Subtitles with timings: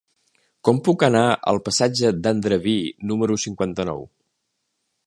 [0.69, 1.21] Com puc anar
[1.51, 2.75] al passatge d'Andreví
[3.13, 4.05] número cinquanta-nou?